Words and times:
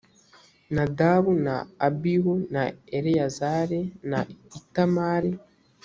nadabu 0.75 1.31
na 1.45 1.55
abihu 1.87 2.33
na 2.53 2.63
eleyazari 2.97 3.81
na 4.11 4.19
itamari 4.59 5.31